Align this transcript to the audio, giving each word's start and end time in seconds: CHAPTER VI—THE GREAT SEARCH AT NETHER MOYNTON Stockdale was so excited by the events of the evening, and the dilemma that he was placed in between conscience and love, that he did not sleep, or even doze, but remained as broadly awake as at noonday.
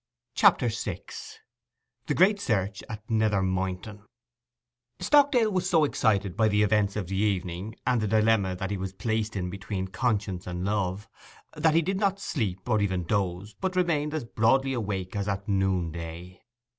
CHAPTER 0.33 0.69
VI—THE 0.69 2.15
GREAT 2.15 2.39
SEARCH 2.39 2.81
AT 2.89 3.07
NETHER 3.07 3.43
MOYNTON 3.43 4.01
Stockdale 4.99 5.51
was 5.51 5.69
so 5.69 5.83
excited 5.83 6.35
by 6.35 6.47
the 6.47 6.63
events 6.63 6.95
of 6.95 7.05
the 7.05 7.17
evening, 7.17 7.75
and 7.85 8.01
the 8.01 8.07
dilemma 8.07 8.55
that 8.55 8.71
he 8.71 8.77
was 8.77 8.93
placed 8.93 9.35
in 9.35 9.51
between 9.51 9.89
conscience 9.89 10.47
and 10.47 10.65
love, 10.65 11.07
that 11.55 11.75
he 11.75 11.83
did 11.83 11.97
not 11.99 12.19
sleep, 12.19 12.67
or 12.67 12.81
even 12.81 13.03
doze, 13.03 13.53
but 13.53 13.75
remained 13.75 14.15
as 14.15 14.25
broadly 14.25 14.73
awake 14.73 15.15
as 15.15 15.27
at 15.27 15.47
noonday. 15.47 16.41